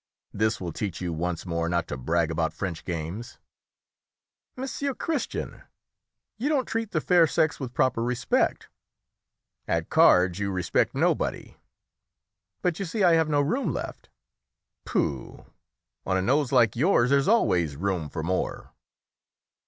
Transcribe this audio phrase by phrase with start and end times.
[0.33, 3.37] This will teach you once more not to brag about French games."
[4.55, 5.61] "Monsieur Christian,
[6.39, 8.67] you don't treat the fair sex with proper respect."
[9.67, 11.55] "At cards you respect nobody."
[12.63, 14.09] "But you see I have no room left!"
[14.85, 15.45] "Pooh,
[16.03, 18.71] on a nose like yours there's always room for more!"